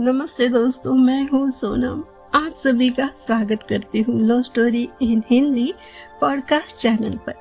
[0.00, 2.04] नमस्ते दोस्तों, मैं हूँ सोनम।
[2.34, 5.74] आप सभी का स्वागत करती हूँ love story in Hindi
[6.20, 7.34] podcast channel पर।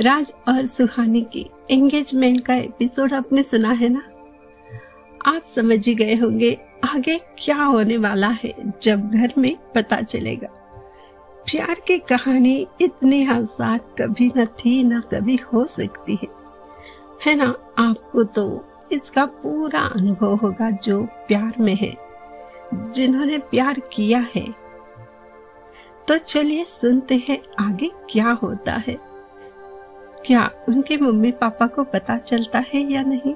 [0.00, 4.02] राज और सुहानी की एंगेजमेंट का एपिसोड आपने सुना है ना?
[5.26, 6.58] आप समझ ही गए होंगे
[6.94, 10.48] आगे क्या होने वाला है जब घर में पता चलेगा।
[11.50, 16.28] प्यार की कहानी इतनी आसान कभी न थी, न कभी हो सकती है।
[17.26, 17.54] है ना?
[17.78, 21.96] आपको तो इसका पूरा अनुभव होगा जो प्यार में है,
[22.74, 24.46] जिन्होंने प्यार किया है।
[26.08, 28.96] तो चलिए सुनते हैं आगे क्या होता है।
[30.26, 33.34] क्या उनके मम्मी पापा को पता चलता है या नहीं?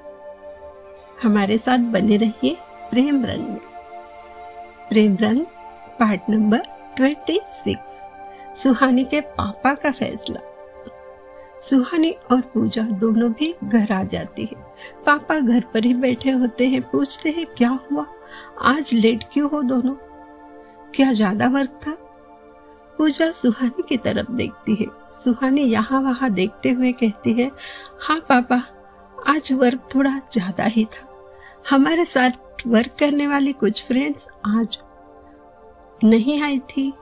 [1.23, 2.57] हमारे साथ बने रहिए
[2.91, 3.61] प्रेम रंग में।
[4.89, 5.41] Prem Rang
[6.01, 6.63] part number
[6.97, 10.41] twenty six, Suhani के पापा का फैसला।
[11.63, 14.57] सुहानी और पूजा दोनों भी घर आ जाती है।
[15.07, 18.07] पापा घर पर ही बैठे होते हैं, पूछते हैं, क्या हुआ?
[18.63, 19.95] आज लेट क्यों हो दोनों?
[20.95, 21.93] क्या ज़्यादा वर्क था?
[22.99, 24.87] पूजा सुहानी की तरफ़ देखती है।
[25.25, 27.51] सुहानी यहाँ वहाँ देखते हुए कहती है
[28.01, 28.63] हाँ पापा,
[29.27, 31.09] आज वर्क थोड़ा ज़्यादा ही था।
[31.71, 34.79] हमारे साथ वर्क करने वाली कुछ फ्रेंड्स आज
[36.05, 36.93] नहीं आई थी।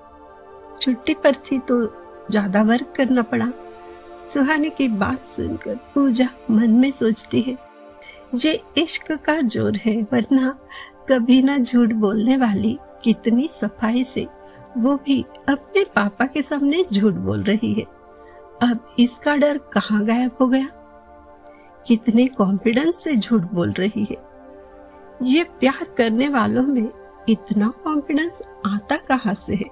[0.80, 1.82] छुट्टी पर थी तो
[2.30, 3.46] ज़्यादा वर्क करना पड़ा।
[4.32, 7.56] सुहानी की बात सुनकर पूजा मन में सोचती है,
[8.34, 10.50] ये इश्क का ज़ोर है, वरना
[11.08, 14.26] कभी ना झूठ बोलने वाली कितनी सफ़ाई से
[14.76, 17.84] वो भी अपने पापा के सामने झूठ बोल रही है।
[18.62, 20.68] अब इसका डर कहाँ गायब हो गया?
[21.86, 24.16] कितने कॉन्फिडेंस से झूठ बोल रही है।
[25.22, 26.88] ये प्यार करने वालों में
[27.28, 29.68] इतना कॉन्फिडेंस आता कहाँ से है?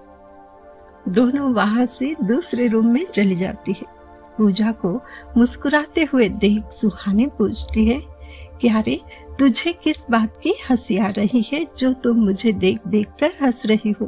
[1.08, 3.97] दोनों वहाँ से दूसरे रूम में चली जाती है।
[4.38, 4.92] पूजा को
[5.36, 8.16] मुस्कुराते हुए देख सुहानी पूछती है
[8.64, 9.00] रे
[9.38, 13.60] तुझे किस बात की हँसी आ रही है जो तुम मुझे देख देख कर हंस
[13.66, 14.06] रही हो?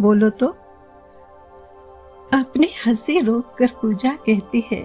[0.00, 0.46] बोलो तो।
[2.32, 4.82] अपनी हँसी रोक कर पूजा कहती है,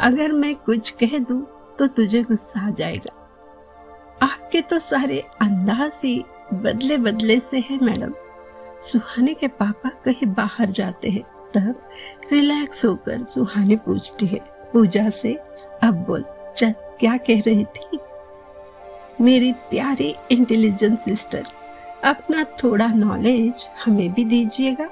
[0.00, 1.40] अगर मैं कुछ कह दूँ
[1.78, 3.18] तो तुझे गुस्सा आ जाएगा।
[4.22, 6.24] आपके तो सारे अंदाज ही
[6.54, 8.12] बदले बदले से है, मैडम।
[8.82, 11.22] सुहाने के पापा कहीं बाहर जाते हैं,
[11.54, 11.74] तब
[12.32, 14.38] रिलैक्स होकर सुहानी पूछती है,
[14.72, 15.32] पूजा से
[15.82, 16.24] अब बोल,
[16.56, 17.98] चल, क्या कह रही थी?
[19.20, 21.46] मेरी प्यारी इंटेलिजेंट सिस्टर
[22.04, 24.88] अपना थोड़ा नॉलेज हमें भी दीजिएगा,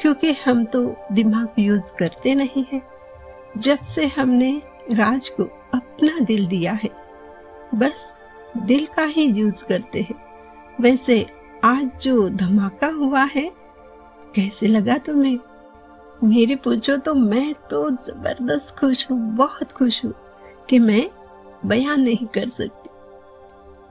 [0.00, 2.82] क्योंकि हम तो दिमाग यूज़ करते नहीं है।
[3.56, 4.50] जब से हमने
[4.92, 5.44] राज को
[5.74, 6.90] अपना दिल दिया है,
[7.74, 8.04] बस
[8.56, 10.22] दिल का ही यूज़ करते हैं।
[10.80, 11.24] वैसे
[11.64, 13.50] आज जो धमाका हुआ है,
[14.34, 15.38] कैसे लगा तुम्हें?
[16.24, 20.14] मेरे पूछो तो मैं तो ज़बरदस्त खुश हूँ, बहुत खुश हूँ
[20.70, 21.10] कि मैं
[21.64, 22.90] बयान नहीं कर सकती।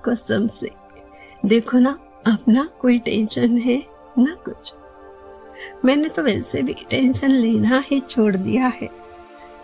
[0.05, 0.71] कसम से।
[1.45, 3.85] देखो ना अपना कोई टेंशन है,
[4.17, 4.73] ना कुछ।
[5.85, 8.89] मैंने तो वैसे भी टेंशन लेना ही छोड़ दिया है।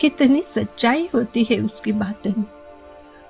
[0.02, 2.46] कितनी सच्चाई होती है उसकी बातों। में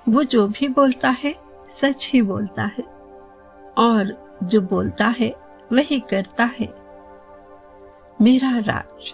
[0.09, 1.36] वो जो भी बोलता है,
[1.81, 2.84] सच ही बोलता है।
[3.78, 5.36] और जो बोलता है,
[5.74, 6.74] वही करता है।
[8.22, 9.13] मेरा राज।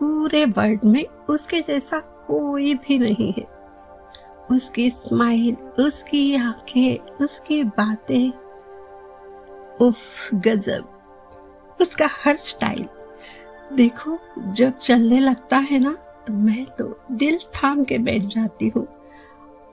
[0.00, 3.44] पूरे वर्ल्ड में उसके जैसा कोई भी नहीं है।
[4.50, 8.30] उसकी स्माइल उसकी आँखें, उसकी बातें,
[9.80, 10.96] उफ, गजब।
[11.80, 12.86] उसका हर स्टाइल
[13.72, 15.92] देखो, जब चलने लगता है ना
[16.26, 18.86] तो मैं तो दिल थाम के बैठ जाती हूँ।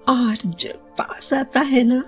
[0.10, 2.04] और जब पास आता है ना,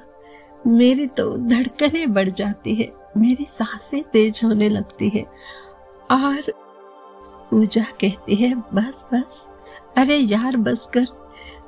[0.67, 5.23] मेरी तो धड़कनें बढ़ जाती है, मेरी साँसें तेज होने लगती है।
[6.11, 6.68] और
[7.49, 9.37] पूजा कहती है, बस बस।
[9.97, 11.05] अरे यार बस कर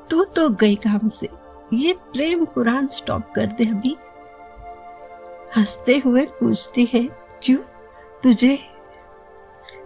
[0.10, 1.28] तू तो गई काम से।
[1.74, 3.98] ये प्रेम पुराण स्टॉप कर दे अभी।
[5.58, 7.10] हँसते हुए पूछती है,
[7.44, 7.58] क्यों?
[8.24, 8.60] तुझे,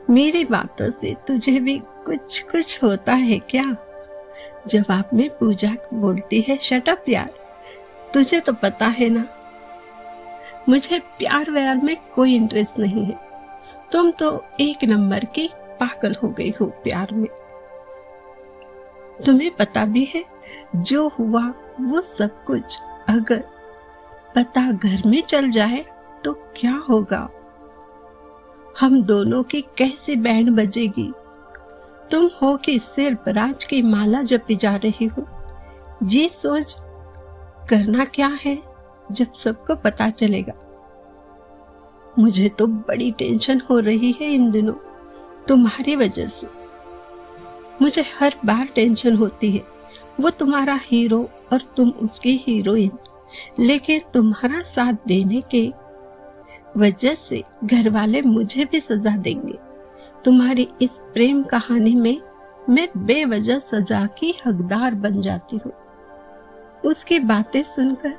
[0.10, 3.76] मेरी बातों से तुझे भी कुछ कुछ होता है क्या?
[4.68, 7.30] जवाब में पूजा बोलती है शटअप यार,
[8.14, 9.26] तुझे तो पता है ना।
[10.70, 13.20] मुझे प्यार व्यार में कोई इंटरेस्ट नहीं है।
[13.92, 15.50] तुम तो एक नंबर की
[15.86, 17.28] पागल हो गई हो प्यार में।
[19.26, 20.26] तुम्हें पता भी है,
[20.76, 22.78] जो हुआ वो सब कुछ।
[23.10, 23.44] अगर
[24.36, 25.86] पता घर में चल जाए
[26.24, 27.30] तो क्या होगा?
[28.80, 31.14] हम दोनों की कैसे बैंड बजेगी?
[32.12, 35.24] तुम हो कि सिर्फ़ राज की माला जपी जा रही हो?
[36.04, 36.78] ये सोच
[37.70, 38.64] करना क्या है,
[39.12, 40.54] जब सबको पता चलेगा?
[42.20, 44.74] मुझे तो बड़ी टेंशन हो रही है इन दिनों।
[45.48, 46.48] तुम्हारी वजह से।
[47.82, 49.64] मुझे हर बार टेंशन होती है।
[50.20, 51.22] वो तुम्हारा हीरो
[51.54, 52.92] और तुम उसकी हीरोइन
[53.60, 55.68] लेकिन तुम्हारा साथ देने के
[56.78, 59.58] वजह से घर वाले मुझे भी सजा देंगे।
[60.26, 62.22] तुम्हारी इस प्रेम कहानी में
[62.70, 65.72] मैं बेवजह सजा की हकदार बन जाती हूँ।
[66.84, 68.14] उसकी बातें सुनकर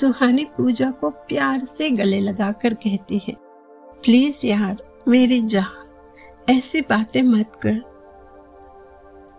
[0.00, 3.34] सुहानी पूजा को प्यार से गले लगाकर कहती है,
[4.04, 4.76] प्लीज़ यार,
[5.08, 5.81] मेरी जान
[6.48, 7.80] ऐसी बातें मत कर।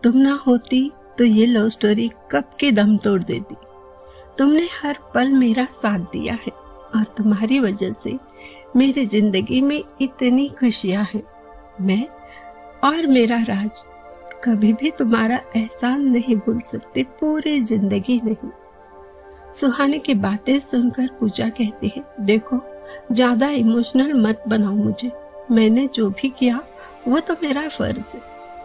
[0.04, 3.56] तुम ना होती तो ये लव स्टोरी कब के दम तोड़ देती।
[4.38, 6.52] तुमने हर पल मेरा साथ दिया है
[6.96, 8.18] और तुम्हारी वजह से
[8.76, 11.24] मेरी ज़िंदगी में इतनी खुशियाँ हैं।
[11.82, 12.06] मैं
[12.86, 13.84] और मेरा राज
[14.44, 18.50] कभी भी तुम्हारा एहसान नहीं भूल सकते, पूरी ज़िंदगी नहीं।
[19.60, 22.60] सुहाने की बातें सुनकर पूजा कहती है, देखो,
[23.12, 25.12] ज़्यादा इमोशनल मत बनाओ मुझे।
[25.52, 26.62] मैंने जो भी किया
[27.08, 28.22] वो तो मेरा फ़र्ज़ है।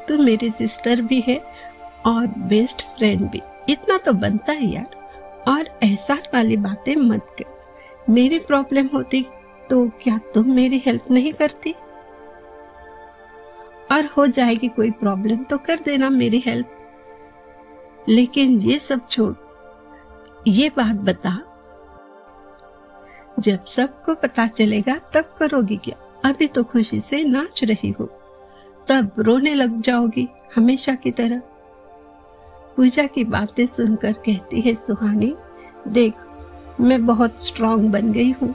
[0.08, 1.40] तू मेरी सिस्टर भी है
[2.06, 4.96] और बेस्ट फ्रेंड भी। इतना तो बनता है यार।
[5.48, 7.56] और एहसास वाली बातें मत कर।
[8.10, 9.26] मेरी प्रॉब्लम होती
[9.70, 11.74] तो क्या तुम मेरी हेल्प नहीं करती?
[13.92, 16.74] और हो जाएगी कोई प्रॉब्लम तो कर देना मेरी हेल्प
[18.08, 19.32] लेकिन ये सब छोड़,
[20.48, 21.32] ये बात बता।
[23.38, 25.96] जब सबको पता चलेगा तब करोगी क्या?
[26.24, 28.17] अभी तो खुशी से नाच रही हो।
[28.88, 31.38] तब रोने लग जाओगी हमेशा की तरह।
[32.76, 35.34] पूजा की बातें सुनकर कहती है, सुहानी,
[35.88, 36.14] देख,
[36.80, 38.54] मैं बहुत स्ट्रांग बन गई हूँ।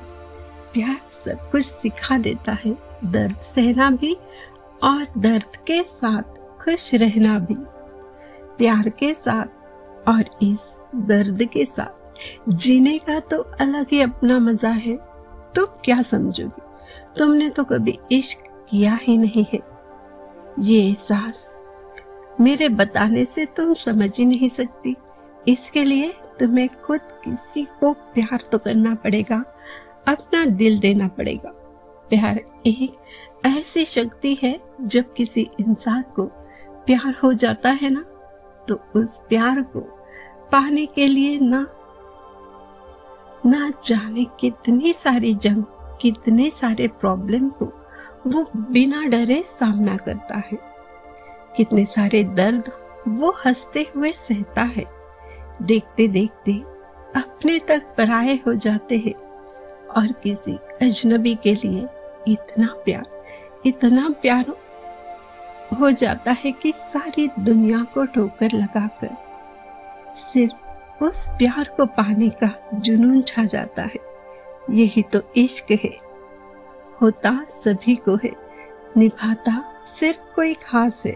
[0.74, 2.71] प्यार सब कुछ सिखा देता है।
[3.06, 4.18] दर्द सहना भी
[4.83, 6.24] और दर्द के साथ
[6.63, 7.56] खुश रहना भी।
[8.57, 10.57] प्यार के साथ और इस
[10.95, 14.97] दर्द के साथ जीने का तो अलग ही अपना मज़ा है।
[15.56, 16.62] तुम क्या समझोगी?
[17.18, 19.72] तुमने तो कभी इश्क किया ही नहीं है।
[20.59, 21.45] ये एहसास
[22.41, 24.95] मेरे बताने से तुम समझ ही नहीं सकती।
[25.47, 29.44] इसके लिए तुम्हें खुद किसी को प्यार तो करना पड़ेगा,
[30.07, 31.50] अपना दिल देना पड़ेगा।
[32.09, 36.25] प्यार एक ऐसी शक्ति है जब किसी इंसान को
[36.85, 38.03] प्यार हो जाता है ना
[38.67, 39.79] तो उस प्यार को
[40.51, 41.65] पाने के लिए ना
[43.45, 45.63] ना जाने कितनी सारी जंग,
[46.01, 47.65] कितने सारे प्रॉब्लम को
[48.27, 50.57] वो बिना डरे सामना करता है।
[51.57, 52.71] कितने सारे दर्द
[53.07, 54.85] वो हँसते हुए सहता है।
[55.61, 56.53] देखते देखते
[57.19, 59.13] अपने तक पराये हो जाते हैं।
[59.83, 61.87] और किसी अजनबी के लिए
[62.27, 63.25] इतना प्यार
[63.65, 64.45] इतना प्यार
[65.79, 69.07] हो जाता है कि सारी दुनिया को ठोकर लगाकर
[70.33, 73.99] सिर्फ़ उस प्यार को पाने का जुनून छा जाता है।
[74.69, 76.12] यही तो इश्क है।
[77.01, 77.31] होता
[77.65, 78.31] सभी को है।
[78.97, 79.61] निभाता
[79.99, 81.15] सिर्फ़ कोई खास है।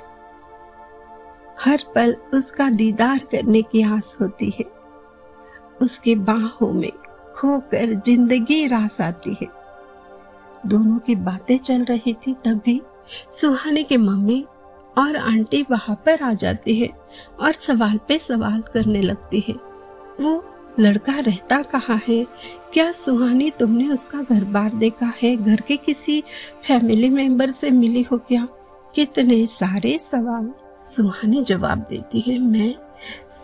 [1.59, 4.65] हर पल उसका दीदार करने की आस होती है।
[5.81, 6.91] उसके बाहों में
[7.37, 9.47] खोकर ज़िंदगी रास आती है।
[10.65, 12.81] दोनों की बातें चल रही थी तभी
[13.41, 14.45] सुहाने की मम्मी
[14.97, 16.89] और आंटी वहाँ पर आ जाती है
[17.39, 19.53] और सवाल पे सवाल करने लगती है।
[20.21, 20.37] वो
[20.79, 22.25] लड़का रहता कहाँ है?
[22.73, 25.35] क्या सुहानी तुमने उसका घर बार देखा है?
[25.35, 26.21] घर के किसी
[26.67, 28.47] फैमिली मेंबर से मिली हो क्या?
[28.95, 30.51] कितने सारे सवाल।
[30.95, 32.73] सुहानी जवाब देती है, मैं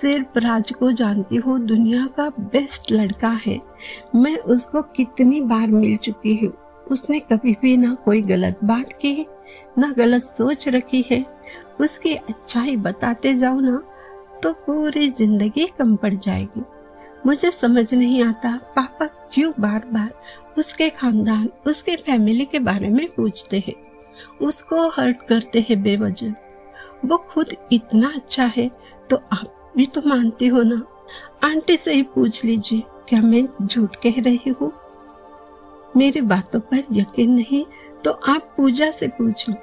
[0.02, 3.60] सिर्फ़ राज को जानती हूँ, दुनिया का बेस्ट लड़का है।
[4.16, 6.52] मैं उसको कितनी बार मिल चुकी हूँ।
[6.92, 9.26] उसने कभी भी ना कोई गलत बात की,
[9.78, 11.26] ना गलत सोच रखी है।
[11.82, 13.82] उसकी अच्छाई बताते जाओ ना
[14.44, 16.64] तो पूरी ज़िंदगी कम पड़ जाएगी।
[17.26, 20.10] मुझे समझ नहीं आता पापा क्यों बार बार
[20.58, 23.74] उसके खानदान, उसके फैमिली के बारे में पूछते हैं।
[24.42, 26.34] उसको हर्ट करते हैं बेवजह।
[27.06, 28.70] वो खुद इतना अच्छा है
[29.10, 30.82] तो आप भी तो मानती हो ना?
[31.44, 34.72] आंटी से ही पूछ लीजिए, क्या मैं झूठ कह रही हूँ?
[35.98, 37.66] मेरी बातों पर यकीन नहीं
[38.04, 39.56] तो आप पूजा से पूछ। लो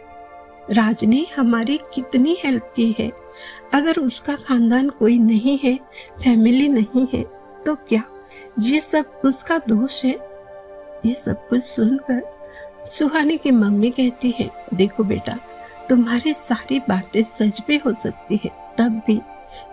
[0.70, 3.10] राज ने हमारी कितनी हेल्प की है?
[3.74, 5.76] अगर उसका खानदान कोई नहीं है
[6.22, 8.02] फैमिली नहीं है तो क्या
[8.58, 10.12] ये सब उसका दोष है?
[11.06, 12.22] ये सब कुछ सुनकर
[12.86, 15.36] सुहानी की मम्मी कहती है, देखो बेटा,
[15.88, 19.20] तुम्हारी सारी बातें सच भी हो सकती है, तब भी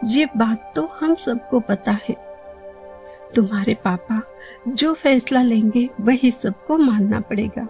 [0.05, 2.15] ये बात तो हम सबको पता है।
[3.35, 4.21] तुम्हारे पापा
[4.67, 7.67] जो फैसला लेंगे वही सबको मानना पड़ेगा।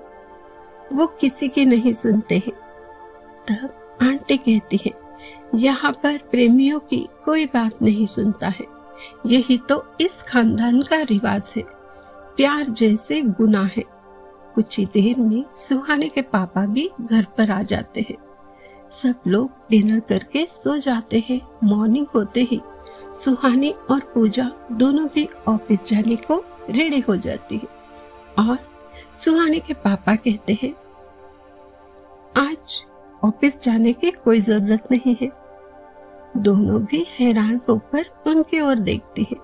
[0.93, 2.53] वो किसी की नहीं सुनते हैं।
[3.47, 4.91] तब आंटी कहती है,
[5.55, 8.76] यहाँ पर प्रेमियों की कोई बात नहीं सुनता है।
[9.25, 11.63] यही तो इस खानदान का रिवाज है।
[12.37, 13.83] प्यार जैसे गुना है।
[14.55, 18.17] कुछ ही देर में सुहाने के पापा भी घर पर आ जाते हैं।
[19.03, 22.61] सब लोग डिनर करके सो जाते हैं, मॉर्निंग होते ही।
[23.25, 27.67] सुहानी और पूजा दोनों भी ऑफ़िस जाने को रेडी हो जाती है।
[28.39, 28.57] और
[29.25, 30.73] सुहानी के पापा कहते हैं,
[32.37, 32.83] आज
[33.23, 35.31] ऑफ़िस जाने की कोई ज़रूरत नहीं है।
[36.37, 39.37] दोनों भी हैरान होकर उनकी ओर देखती है।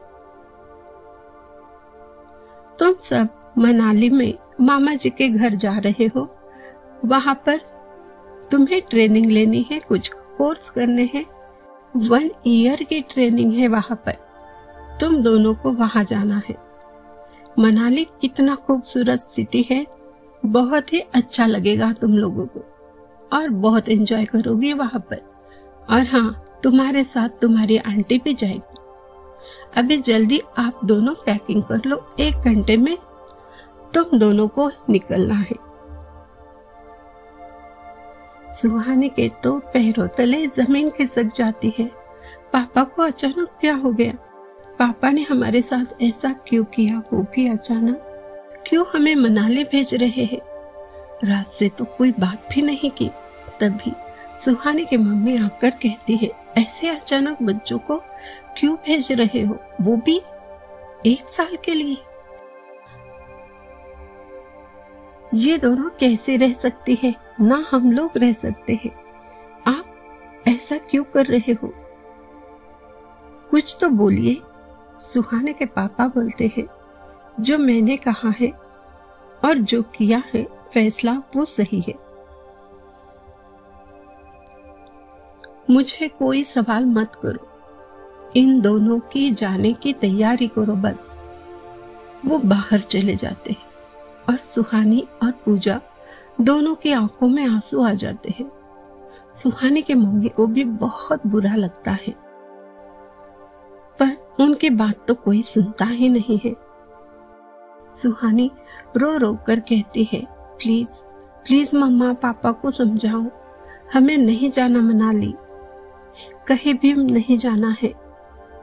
[2.79, 6.35] तुम सब मनाली में मामा जी के घर जा रहे हो।
[7.05, 7.57] वहाँ पर
[8.51, 11.25] तुम्हें ट्रेनिंग लेनी है, कुछ कोर्स करने हैं।
[11.95, 14.11] वन ईयर की ट्रेनिंग है वहाँ पर।
[15.01, 16.55] तुम दोनों को वहाँ जाना है।
[17.59, 19.87] मनाली कितना खूबसूरत सिटी है।
[20.45, 22.65] बहुत ही अच्छा लगेगा तुम लोगों को।
[23.33, 25.17] और बहुत एंजॉय करोगी वहाँ पर।
[25.89, 28.77] और हाँ तुम्हारे साथ तुम्हारी आंटी भी जाएगी।
[29.77, 32.97] अभी जल्दी आप दोनों पैकिंग कर लो, एक घंटे में
[33.93, 35.73] तुम दोनों को निकलना है।
[38.61, 41.85] सुहाने के तो पैरों तले ज़मीन खिसक जाती है।
[42.53, 44.13] पापा को अचानक क्या हो गया?
[44.79, 47.03] पापा ने हमारे साथ ऐसा क्यों किया?
[47.13, 48.09] वो भी अचानक
[48.67, 50.41] क्यों हमें मनाली भेज रहे हैं?
[51.23, 53.09] रात से तो कोई बात भी नहीं की।
[53.59, 53.91] तभी
[54.45, 57.97] सुहानी की मम्मी आकर कहती है, ऐसे अचानक बच्चों को
[58.57, 59.59] क्यों भेज रहे हो?
[59.81, 60.17] वो भी
[61.05, 61.97] एक साल के लिए.
[65.33, 67.15] ये दोनों कैसे रह सकते हैं?
[67.41, 69.03] ना हम लोग रह सकते हैं।
[69.67, 69.85] आप
[70.47, 71.73] ऐसा क्यों कर रहे हो?
[73.51, 74.41] कुछ तो बोलिए।
[75.13, 76.65] सुहाने के पापा बोलते हैं,
[77.39, 78.49] जो मैंने कहा है
[79.45, 82.12] और जो किया है, फैसला वो सही है।
[85.69, 87.47] मुझे कोई सवाल मत करो।
[88.35, 91.13] इन दोनों की जाने की तैयारी करो बस।
[92.25, 93.67] वो बाहर चले जाते हैं
[94.29, 95.81] और सुहानी और पूजा
[96.41, 98.51] दोनों की आँखों में आँसू आ जाते हैं।
[99.43, 102.15] सुहानी के मम्मी को भी बहुत बुरा लगता है।
[103.99, 106.55] पर उनकी बात तो कोई सुनता ही नहीं है।
[108.01, 108.51] सुहानी
[108.97, 110.87] रो रो कर कहती है, प्लीज़
[111.45, 113.25] प्लीज़ मम्मा पापा को समझाओ।
[113.93, 115.33] हमें नहीं जाना मनाली।
[116.47, 117.93] कहीं भी नहीं जाना है।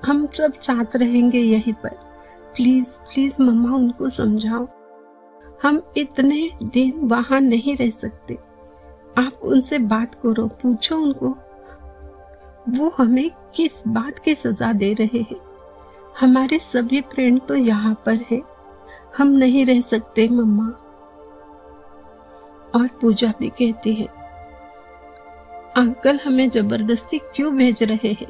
[0.07, 1.89] हम सब साथ रहेंगे यहीं पर।
[2.57, 4.69] प्लीज़ प्लीज़ मम्मा उनको समझाओ।
[5.63, 8.39] हम इतने दिन वहाँ नहीं रह सकते।
[9.19, 11.37] आप उनसे बात करो, पूछो उनको।
[12.69, 15.41] वो हमें किस बात की सजा दे रहे हैं?
[16.21, 18.43] हमारे सभी फ्रेंड तो यहाँ पर है।
[19.19, 20.69] हम नहीं रह सकते मम्मा।
[22.75, 24.20] और पूजा भी कहती है
[25.77, 28.27] अंकल हमें ज़बरदस्ती क्यों भेज रहे हैं?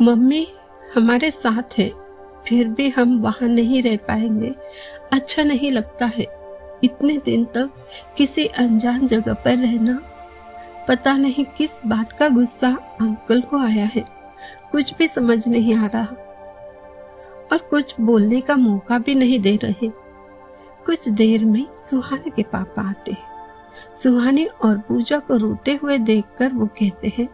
[0.00, 0.48] मम्मी
[0.94, 1.92] हमारे साथ है,
[2.48, 4.54] फिर भी हम वहाँ नहीं रह पाएँगे।
[5.12, 6.26] अच्छा नहीं लगता है
[6.84, 7.70] इतने दिन तक
[8.16, 10.02] किसी अनजान जगह पर रहना।
[10.88, 14.04] पता नहीं किस बात का गुस्सा अंकल को आया है।
[14.72, 16.22] कुछ भी समझ नहीं आ रहा।
[17.52, 19.88] और कुछ बोलने का मौका भी नहीं दे रहे।
[20.86, 23.35] कुछ देर में सुहाने के पापा आते हैं।
[24.02, 27.28] सुहानी और पूजा को रोते हुए देखकर वो कहते हैं,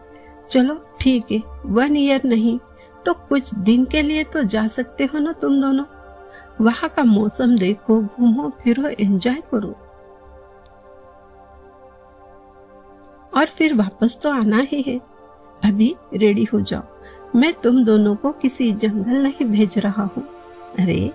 [0.49, 2.59] चलो, ठीक है वन ईयर नहीं
[3.05, 5.85] तो कुछ दिन के लिए तो जा सकते हो ना तुम दोनों?
[6.61, 9.75] वहाँ का मौसम देखो, घूमो, फिरो एंजॉय करो।
[13.33, 14.99] और फिर वापस तो आना ही है।
[15.65, 16.83] अभी रेडी हो जाओ।
[17.35, 20.23] मैं तुम दोनों को किसी जंगल नहीं भेज रहा हूँ।
[20.79, 21.11] अरे,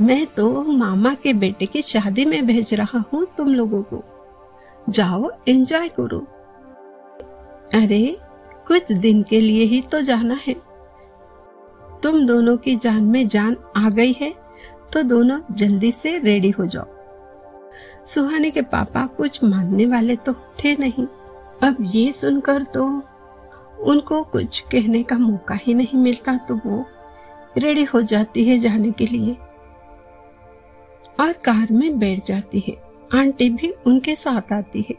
[0.00, 4.04] मैं तो मामा के बेटे की शादी में भेज रहा हूँ तुम लोगों को।
[4.88, 6.18] जाओ एंजॉय करो।
[7.74, 8.16] अरे,
[8.66, 10.54] कुछ दिन के लिए ही तो जाना है।
[12.02, 14.34] तुम दोनों की जान में जान आ गई है
[14.92, 16.86] तो दोनों जल्दी से रेडी हो जाओ।
[18.14, 21.06] सुहाने के पापा कुछ मानने वाले तो थे नहीं।
[21.62, 22.84] अब ये सुनकर तो
[23.80, 26.84] उनको कुछ कहने का मौका ही नहीं मिलता तो वो
[27.58, 29.36] रेडी हो जाती है जाने के लिए।
[31.20, 34.94] और कार में बैठ जाती है। आंटी भी उनके साथ आती है।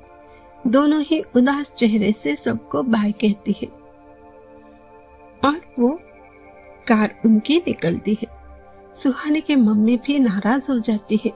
[0.68, 3.68] दोनों ही उदास चेहरे से सबको बाय कहती है।
[5.46, 6.00] और वो
[6.88, 8.28] कार उनकी निकलती है।
[9.04, 11.32] सुहाने की मम्मी भी नाराज़ हो जाती है।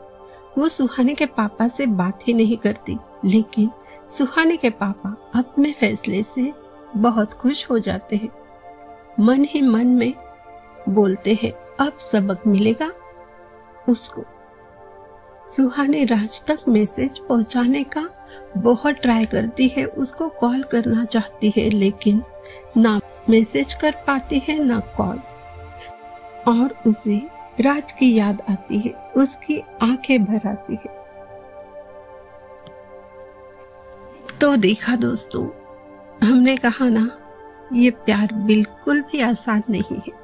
[0.58, 3.70] वो सुहाने के पापा से बात ही नहीं करती, लेकिन
[4.18, 6.54] सुहाने के पापा अपने फैसले से
[6.98, 8.30] बहुत खुश हो जाते हैं।
[9.20, 10.14] मन ही मन में
[10.90, 12.92] बोलते हैं, अब सबक मिलेगा
[13.90, 14.24] उसको।
[15.56, 18.10] सुहानी राज तक मैसेज पहुँचाने का
[18.58, 22.24] बहुत ट्राई करती है, उसको कॉल करना चाहती है, लेकिन
[22.78, 25.20] ना मैसेज कर पाती है, ना कॉल।
[26.48, 27.18] और उसे
[27.62, 30.98] राज की याद आती है, उसकी आँखें भर आती है।
[34.42, 35.48] तो देखा दोस्तों,
[36.28, 37.10] हमने कहा ना,
[37.74, 40.18] ये प्यार बिल्कुल भी आसान नहीं है।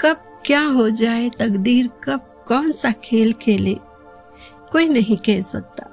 [0.00, 3.78] कब क्या हो जाए, तकदीर कब कौन सा खेल खेले
[4.72, 5.88] कोई नहीं कह सकता।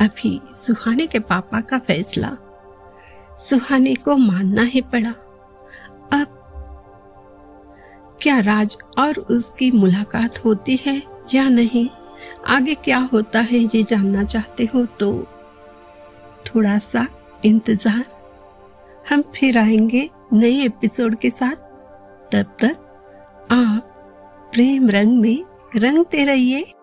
[0.00, 2.36] अभी सुहाने के पापा का फैसला।
[3.50, 5.10] सुहाने को मानना ही पड़ा।
[6.12, 6.34] अब
[8.22, 11.02] क्या राज और उसकी मुलाकात होती है
[11.34, 11.88] या नहीं?
[12.48, 15.10] आगे क्या होता है ये जानना चाहते हो तो
[16.46, 17.06] थोड़ा सा
[17.44, 18.04] इंतज़ार।
[19.10, 21.56] हम फिर आएँगे नए एपिसोड के साथ।
[22.32, 25.44] तब तक आप प्रेम रंग में
[25.76, 26.74] रंगते रहिए।